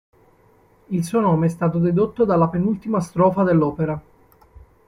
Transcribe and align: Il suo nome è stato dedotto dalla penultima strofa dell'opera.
Il 0.87 1.03
suo 1.03 1.19
nome 1.19 1.45
è 1.45 1.49
stato 1.49 1.77
dedotto 1.77 2.25
dalla 2.25 2.47
penultima 2.49 2.99
strofa 2.99 3.43
dell'opera. 3.43 4.01